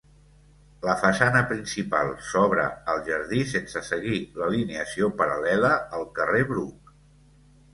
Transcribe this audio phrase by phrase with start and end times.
[0.85, 6.91] La façana principal s'obre al jardí sense seguir l'alineació paral·lela al carrer Bruc.